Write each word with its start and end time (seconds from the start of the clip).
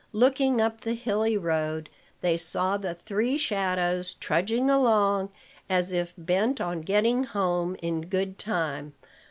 Looking 0.13 0.59
up 0.59 0.81
the 0.81 0.95
hilly 0.95 1.37
road, 1.37 1.87
they 2.21 2.35
saw 2.35 2.75
the 2.75 2.95
three 2.95 3.37
shadows 3.37 4.15
trudging 4.15 4.67
along, 4.67 5.29
as 5.69 5.91
if 5.91 6.15
bent 6.17 6.59
on 6.59 6.81
getting 6.81 7.23
home 7.23 7.75
in 7.83 8.01
good 8.07 8.39
time. 8.39 8.93